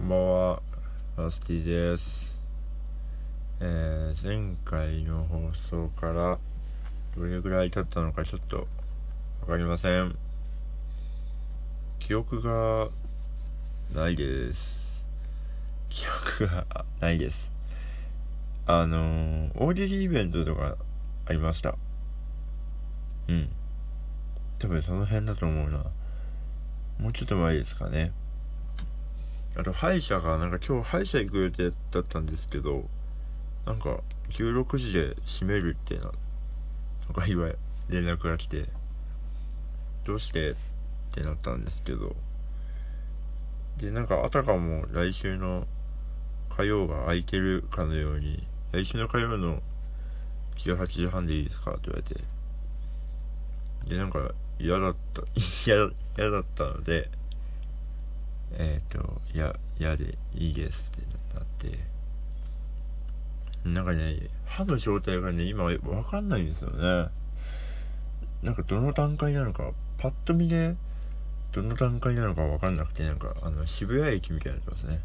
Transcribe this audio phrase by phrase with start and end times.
[0.00, 0.62] こんばんは、
[1.18, 2.34] ラスティです。
[3.60, 6.38] えー、前回の放送から
[7.14, 8.66] どれぐらい経ったのかちょっと
[9.42, 10.16] わかりません。
[11.98, 12.88] 記憶が
[13.94, 15.04] ないです。
[15.90, 16.06] 記
[16.38, 16.64] 憶が
[16.98, 17.52] ないです。
[18.66, 20.76] あのー、大喜利イベントとか
[21.26, 21.76] ありました。
[23.28, 23.50] うん。
[24.58, 25.84] 多分その辺だと思うな。
[26.98, 28.12] もうちょっと前ですかね。
[29.56, 32.84] あと歯医者がなんか今日歯医者行く予定だったんですけど
[33.66, 36.12] なんか16時で閉めるってななん
[37.14, 37.46] か今
[37.88, 38.66] 連絡が来て
[40.04, 40.54] どうしてっ
[41.12, 42.14] てなったんですけど
[43.78, 45.66] でなんかあたかも来週の
[46.48, 49.60] 火曜が空いてるかのように来週の火曜の
[50.58, 52.20] 18時半でいいですかって言われて
[53.88, 55.22] でなんか嫌だった
[55.66, 55.76] 嫌
[56.16, 57.10] 嫌だったので
[58.52, 61.78] えっ、ー、と、いや、でいいですってなって、
[63.64, 67.10] なんかね、歯の状態がね、今わかんないんですよね。
[68.42, 70.74] なんかどの段階なのか、パッと見で
[71.52, 75.00] どの段階なのかわかんなくて、なんか、あの、渋谷駅みたいになってますね。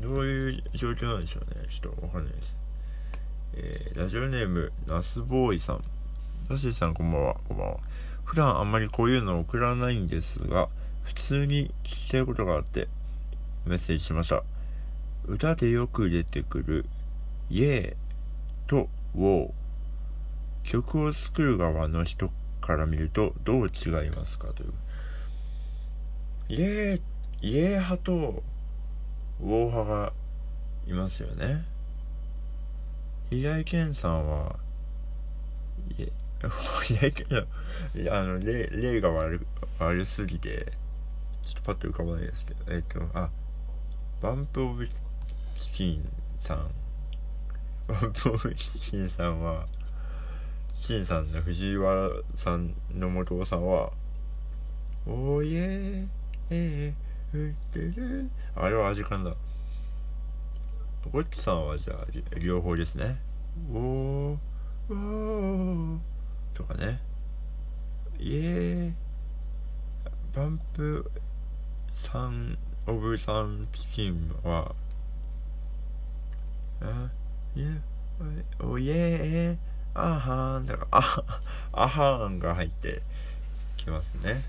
[0.00, 1.66] どういう状況なんでしょうね。
[1.70, 2.56] ちょっとわかんないです。
[3.54, 5.84] えー、ラジオネーム、ナスボーイさん。
[6.48, 7.76] ナスイさんこんばんは、こんばんは。
[8.24, 10.68] 普段あんまりこういうの送らないんですが、
[11.04, 12.88] 普通に聞きたいことがあって
[13.66, 14.42] メッセージしました。
[15.26, 16.86] 歌でよく出てくる
[17.48, 17.96] 「イエー」
[18.66, 19.50] と「ウォー」
[20.64, 22.30] 曲を作る側の人
[22.60, 24.72] から見るとどう違いますかという。
[26.48, 27.00] イエー
[27.40, 28.42] イエー派と
[29.40, 30.12] ウォー派が
[30.86, 31.64] いますよね。
[33.30, 34.56] 平井堅さんは
[35.98, 36.12] イエ
[36.84, 37.46] 平井堅
[38.10, 39.46] あの例例が悪
[39.78, 40.72] 悪すぎて
[41.42, 43.30] ちょっとパッと浮かばないですけど、えっ、ー、と、あ、
[44.20, 44.92] バンプ・オブ・チ
[45.72, 46.70] キンさん。
[47.88, 49.66] バンプ・オブ・チキンさんは、
[50.80, 53.92] チキンさんの藤原さんの元さんは、
[55.06, 56.08] おーいえー、
[56.50, 58.30] えー、うってる。
[58.54, 59.34] あれは味かんだ。
[61.10, 63.18] ゴッチさんはじゃあ、両方ですね。
[63.72, 64.36] おー、
[64.90, 65.98] おー、
[66.54, 67.00] とかね。
[68.18, 68.92] イエー、
[70.36, 71.10] バンプ、
[71.94, 74.74] サンオブサンチキンは、
[76.80, 77.10] あ、
[77.54, 77.68] いや、
[78.60, 81.24] おいえー、あはーんだから、あ、
[81.72, 83.02] あはーんが入って
[83.76, 84.42] きますね。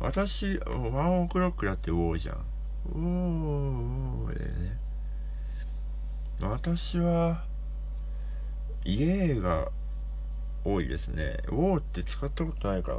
[0.00, 2.36] 私、ワンオクロックだってウォーじゃん。
[2.86, 4.78] ウォーでね。
[6.40, 7.42] 私は、
[8.84, 9.70] イエーが
[10.64, 11.38] 多いですね。
[11.48, 12.98] ウォーって使ったことないかな。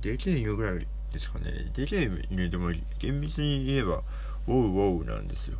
[0.00, 1.70] でけえ犬ぐらいですかね。
[1.72, 4.02] でけえ犬でも厳密に言えば、
[4.48, 5.58] ウォウウォウなんですよ。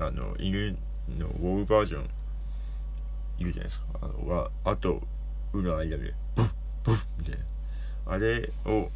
[0.00, 0.76] あの、犬
[1.18, 2.08] のウォウバージョン、
[3.38, 3.86] いるじゃないですか。
[4.00, 5.02] あの、わ、あと、
[5.52, 6.48] うの間で、ブッ
[6.84, 8.12] ブッみたいな。
[8.12, 8.90] あれを、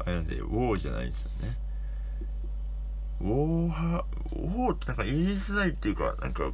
[0.00, 1.56] あれなんで、ウォーじゃないですよね。
[3.20, 3.34] ウォー
[3.66, 6.50] 派、ウォーってなんか言いづらいっていうか、なんか、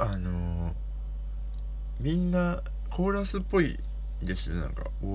[0.00, 0.72] あのー、
[2.00, 3.78] みんなコーラスっぽい
[4.20, 5.10] ですよ、なんか、ウォー、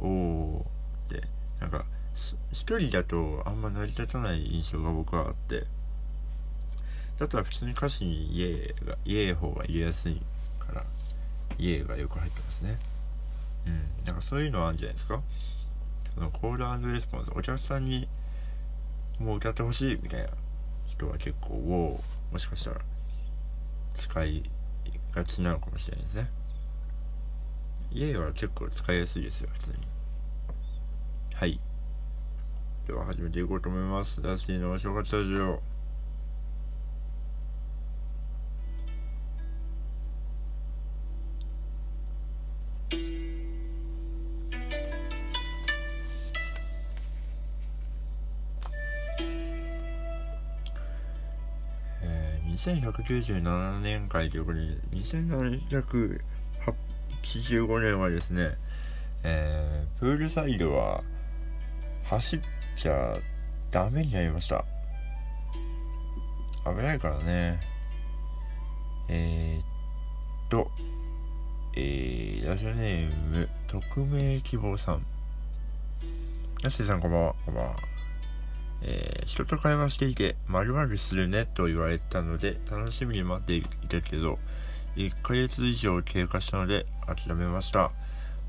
[0.00, 0.77] おー
[1.60, 1.84] なんか
[2.52, 5.64] 一人だとあんま成り立たない印象が僕はあって。
[7.18, 10.22] だったら普通に歌詞にイエーがイエー方が入れやすい
[10.60, 10.84] から
[11.58, 12.78] イエーがよく入ってますね。
[13.66, 14.04] うん。
[14.04, 15.20] なんかそういうのはあるんじゃないですか？
[16.14, 18.08] そのコールレスポンスお客さんに
[19.18, 20.28] もう歌ってほしいみたいな
[20.86, 22.00] 人は結構を
[22.32, 22.80] もしかしたら
[23.94, 24.48] 使い
[25.12, 26.30] がちなのかもしれないですね。
[27.90, 29.76] 家は結構使いやすいですよ普通に。
[31.38, 31.60] はい。
[32.88, 34.20] では始めていこうと思います。
[34.20, 35.62] ダッシーのお正月ラジオ。
[52.02, 58.56] えー、2197年会ということで2785年はですね、
[59.22, 61.04] えー、プールサイドは
[62.08, 62.40] 走っ
[62.74, 63.14] ちゃ
[63.70, 64.64] ダメになりました。
[66.64, 67.60] 危ないからね。
[69.08, 70.70] えー、っと
[71.80, 75.06] えー、ラジオネーム匿名希望さん。
[76.62, 77.76] やすさんこんばんはこんばんは。
[78.82, 84.38] えー、人と会話していて〇〇するねと言われたので楽しみに待っていたけど
[84.96, 87.92] 1ヶ月以上経過したので諦めました。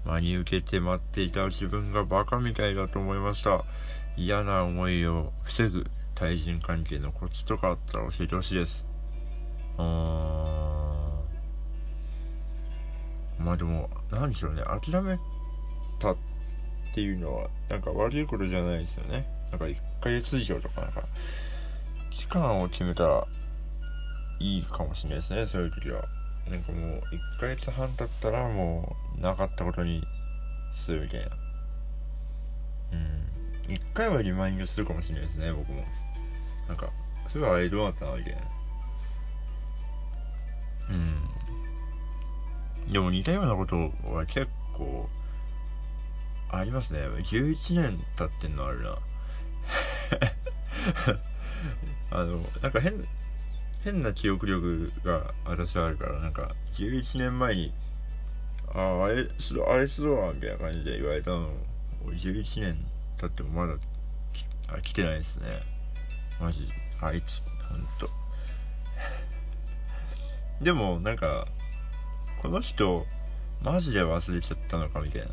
[0.09, 3.63] 真に受けて待っていた自分がバカみたいだと思いました。
[4.17, 5.85] 嫌な思いを防ぐ
[6.15, 8.85] 対人関係のコツとかあったら教えてほしいです。
[9.77, 13.41] あー。
[13.41, 14.63] んまあでも何でしょうね。
[14.63, 15.17] 諦め
[15.99, 16.17] たっ
[16.93, 19.27] ていうのはなんか悪いことじゃないですよね。
[19.51, 21.03] なんか1ヶ月以上とかなんか
[22.09, 23.27] 期間を決めたら
[24.39, 26.03] いいかもしれないですねそういう時は。
[26.49, 27.01] なんかもう
[27.37, 30.03] 1ヶ月半経ったらもうなかったことに
[30.75, 31.27] するみたいな。
[32.93, 33.73] うん。
[33.73, 35.85] 1回はリマインドするかもしれないですね僕も。
[36.67, 36.89] なんか
[37.31, 38.41] そういあれどうなったのみたいな。
[40.89, 41.29] うん。
[42.91, 43.75] でも似たようなこと
[44.11, 45.07] は結構
[46.51, 47.01] ありますね。
[47.01, 48.97] 11年経ってんのあるな。
[52.11, 52.93] あのなんか変
[53.83, 57.73] 変な記憶力が私はあるからなんか11年前に
[58.73, 61.47] あああれするあれするわみたいな感じで言われたの
[62.05, 62.77] を11年
[63.17, 63.79] 経ってもまだ
[64.33, 65.47] きあ来てないですね。
[66.39, 66.67] マジ
[67.01, 68.09] あいつほんと。
[70.61, 71.47] でもなんか
[72.41, 73.05] この人
[73.61, 75.27] マジで忘れちゃったのかみたいな。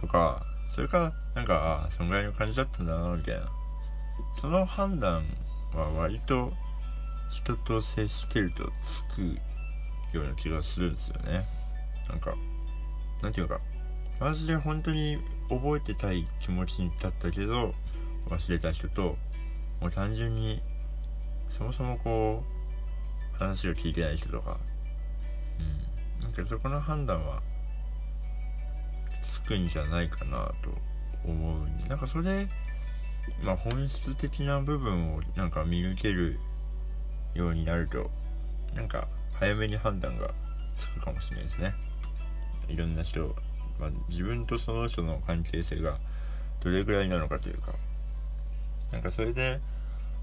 [0.00, 0.44] とか
[0.74, 3.48] それかなんかああそんぐらいの感じだったんだなみたいな。
[4.40, 5.24] その判断
[5.74, 6.52] は割と
[7.30, 9.22] 人と接してるとつく
[10.12, 11.44] ような気がするんですよね。
[12.08, 12.34] なんか
[13.22, 13.60] なんていうか。
[14.20, 15.16] マジで本当に
[15.48, 17.74] 覚えてたい気持ちに立ったけど
[18.28, 19.16] 忘れた人と
[19.80, 20.62] もう単純に
[21.48, 22.44] そもそもこ
[23.34, 24.58] う話を聞いてない人とか。
[25.58, 26.20] うん。
[26.20, 27.40] なんかそこの判断は
[29.22, 30.70] つくんじゃないかなと
[31.24, 31.88] 思うんで。
[31.88, 32.46] なんかそれ
[33.42, 36.38] まあ本質的な部分をなんか見抜ける
[37.34, 38.10] ようになると
[38.74, 40.30] なんか早めに判断が
[40.76, 41.74] つくかもしれないですね。
[42.68, 43.34] いろんな人、
[43.78, 45.98] まあ、自分とその人の関係性が
[46.60, 47.72] どれぐらいなのかというか。
[48.92, 49.60] なんかそれで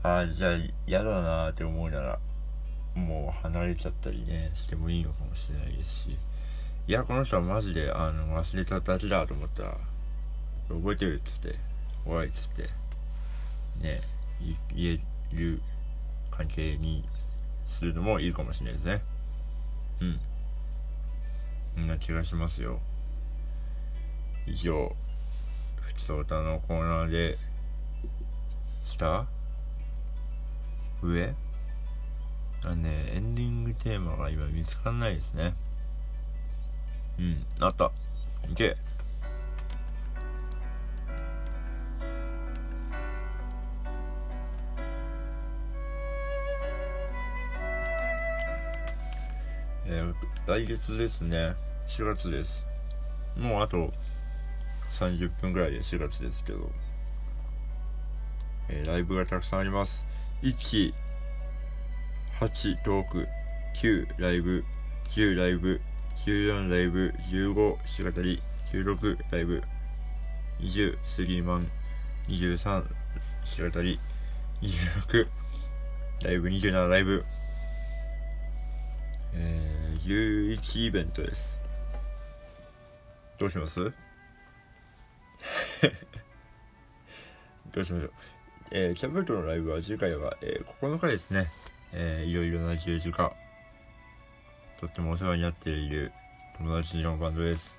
[0.03, 2.19] ああじゃあ嫌だなって思うなら
[2.95, 6.17] もう離れちゃったりねしてもいいのかもしれないですし。
[6.87, 9.77] いやこの人はマジであの忘れただけだと思ったら
[10.69, 11.55] 覚えてるっつって
[12.05, 12.69] おいっつって
[13.81, 14.01] ね
[14.73, 14.99] 言え
[15.33, 15.61] る
[16.37, 17.03] 関係に
[17.65, 19.01] するのもいいかもしれないですね。
[20.01, 20.19] うん。
[21.75, 22.79] そんな気がしますよ。
[24.45, 24.95] 以上
[25.81, 27.37] ふつおたのコーナーで
[28.85, 29.27] 下
[31.01, 31.35] 上？
[32.65, 35.53] あねエンディングテーマが今見つかんないですね。
[37.19, 37.91] うんあった。
[38.49, 38.77] いけ。
[49.89, 50.13] えー、
[50.45, 51.55] 来月ですね。
[51.87, 52.67] 4月です。
[53.37, 53.93] もうあと
[54.99, 56.69] 30分ぐらいで4月ですけど、
[58.67, 60.05] えー、ライブがたくさんあります。
[60.43, 60.93] 1
[62.41, 63.27] 8トーク
[63.77, 64.65] 9ライブ。
[65.11, 65.79] 10ライブ。
[66.25, 67.13] 14ライブ。
[67.31, 68.41] 15しがたり。
[68.73, 69.63] 16ライブ。
[70.59, 71.67] 20スリーマン。
[72.27, 72.83] 23
[73.45, 73.97] しがたり。
[74.61, 75.27] 26
[76.25, 76.49] ライブ。
[76.49, 77.23] 27ライブ。
[79.33, 79.76] えー、
[80.07, 81.59] 11イベントです。
[83.37, 83.79] どうします？
[87.73, 88.13] どうしましょう？
[88.71, 91.47] えー、キャブルトのライブは次回は、えー、9日ですね、
[91.91, 93.33] えー、いろいろな十字架
[94.79, 96.13] とってもお世話になっている
[96.57, 97.77] 友達のバンドです、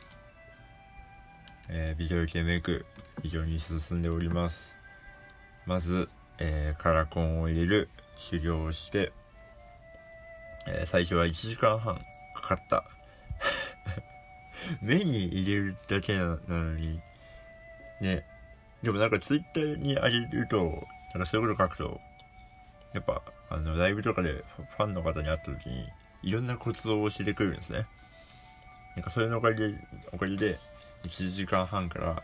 [1.71, 2.85] えー、ビジュアル系メイク
[3.23, 4.77] 非常に進んでおります。
[5.65, 7.89] まず、えー、カラコンを入れる
[8.19, 9.13] 修行をして
[10.67, 11.99] えー、最初は1時間半
[12.41, 12.85] かかった。
[14.81, 17.01] 目に入れるだけなのに。
[18.01, 18.25] ね。
[18.83, 22.01] でもなんかツイッターに上げるとなんかそういうこと書くと
[22.95, 25.89] やっぱあのライブとかでファンの方に会った時に
[26.23, 27.87] いろんなコツを教えてくれるんですね。
[28.95, 29.79] なんかそれのおかげで
[30.13, 30.57] おかげで
[31.05, 32.23] 1時間半から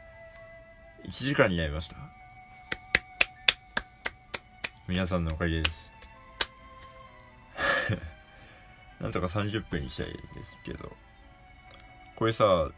[1.05, 1.97] 1時間になりました。
[4.87, 5.94] 皆さんのおかげです。
[9.05, 10.91] なんとか30分にしたいですけど。
[12.17, 12.71] これさ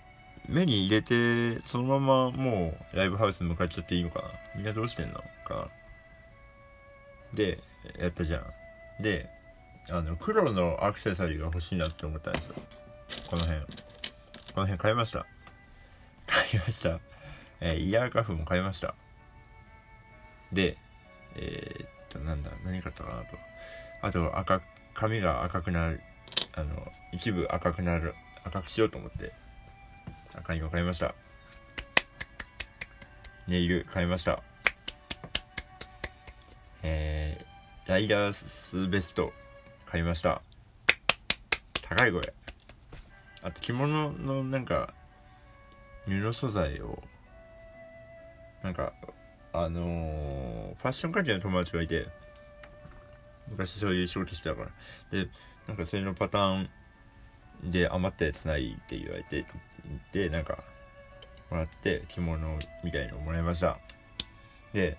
[0.49, 4.29] 目に入れてそのままもうライブハウスに向かっちゃっていいのかな。
[4.57, 5.69] みんなどうしてんのか
[7.33, 7.61] で
[8.01, 9.03] やったじゃん。
[9.03, 9.31] で
[9.89, 12.55] あの黒のアクセサリーが欲しいなって思ったんですよ。
[13.31, 13.61] この辺。
[13.61, 13.67] こ
[14.57, 15.27] の辺買いました。
[16.27, 16.99] 買いました。
[17.61, 18.97] えー、イヤーカフも買いました。
[20.53, 20.77] で
[21.37, 23.37] えー、っとなんだ何買ったかなと。
[24.03, 24.61] あと赤
[24.93, 26.01] 髪が赤くなる。
[26.57, 29.33] あの一部赤くなる赤くしようと思って
[30.35, 31.15] 赤いの買いました。
[33.47, 34.43] ネイル買いました。
[36.83, 39.33] えー、ライダースベスト
[39.87, 40.43] 買いました。
[41.83, 42.33] 高いこれ。
[43.43, 44.93] あと着物のなんか
[46.07, 47.03] 布素材を
[48.63, 48.93] なんか
[49.53, 52.09] あのー、ファッション関係の友達がいて
[53.49, 54.69] 昔そういう仕事してたから。
[55.11, 55.29] で
[55.67, 56.69] なんかそれのパターン
[57.71, 59.45] で余ったやつないって言われて
[60.13, 60.59] でなんか
[61.51, 63.79] もらって着物みたいのをもらいました。
[64.73, 64.99] で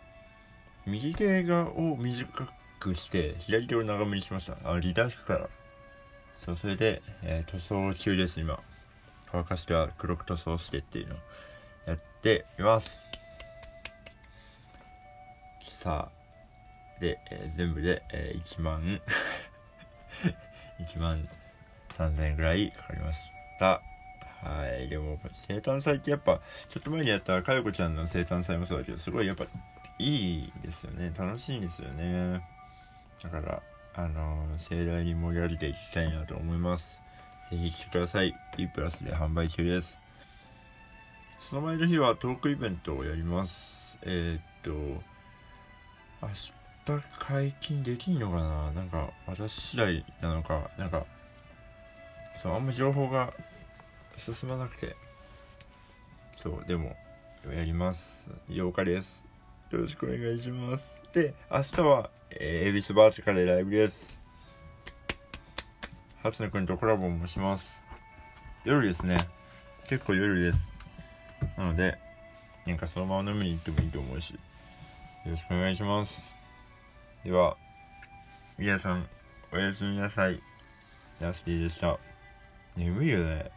[0.85, 4.71] 右手がを短くして左手を長めにしました。
[4.71, 5.49] あリダースから。
[6.45, 8.59] そうそれで、えー、塗装中です今。
[9.29, 11.17] 乾かしては黒く塗装してっていうのを
[11.87, 12.97] やっています。
[15.61, 19.01] さあで、えー、全部で、えー、1万。
[20.79, 21.27] 1万
[21.89, 23.81] 3000円ぐらいかかりました。
[24.43, 24.87] はい。
[24.87, 29.45] でも生誕祭ってやっぱちょっと前にやったかよこちゃんの生誕祭もそうだけどすごいやっぱ
[29.99, 31.11] いいですよね。
[31.17, 32.41] 楽しいんですよね。
[33.23, 33.61] だから
[33.95, 36.99] あの盛大に盛り上げていきたいなと思います。
[37.49, 38.35] ぜひ来てください。
[38.57, 39.97] B プラスで販売中です。
[41.49, 43.97] その前の日はトークイベントをやります。
[44.03, 44.71] えー、っと
[46.21, 46.56] 明日
[47.19, 48.71] 解禁できんのかな？
[48.71, 50.69] なんか私次第なのか。
[50.77, 51.05] なんか
[52.41, 53.33] そうあんま情報が
[54.15, 54.95] 進まなくて。
[56.35, 56.95] そうでも
[57.53, 58.27] やります。
[58.49, 59.23] 8日です。
[59.71, 61.01] よろしくお願いします。
[61.13, 64.19] で明日はえー、恵比寿バーチカでライブです。
[66.23, 67.81] 初音くんとコラボもします。
[68.65, 69.27] 夜ですね。
[69.87, 70.69] 結構夜です。
[71.57, 71.97] なので
[72.65, 74.31] なんかそのまま飲みに行ってもいいと思うし。
[74.31, 74.39] よ
[75.31, 76.36] ろしくお願いします。
[77.27, 77.57] では
[78.57, 79.05] 皆さん
[79.51, 80.41] おやすみなさい。
[81.19, 81.99] ラスティでした。
[82.77, 83.51] 眠いよね。